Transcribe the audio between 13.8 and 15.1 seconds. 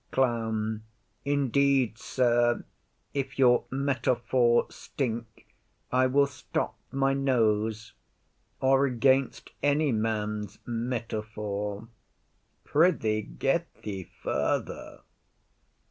thee further.